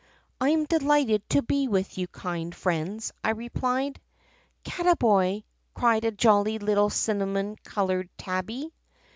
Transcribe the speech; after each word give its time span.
"'I 0.41 0.49
am 0.49 0.65
delighted 0.65 1.29
to 1.29 1.43
be 1.43 1.67
with 1.67 1.95
you, 1.95 2.07
kind 2.07 2.55
friends,' 2.55 3.13
I 3.23 3.29
replied." 3.33 4.01
'Cattaboy!' 4.65 5.43
cried 5.75 6.05
a 6.05 6.09
jolly 6.11 6.57
little 6.57 6.89
cinnamon 6.89 7.55
colored 7.63 8.09
tabby. 8.17 8.73